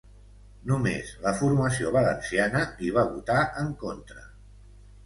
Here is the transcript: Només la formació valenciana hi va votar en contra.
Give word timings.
Només 0.69 1.11
la 1.25 1.33
formació 1.41 1.91
valenciana 1.99 2.65
hi 2.87 2.91
va 2.99 3.07
votar 3.13 3.41
en 3.67 3.73
contra. 3.87 4.29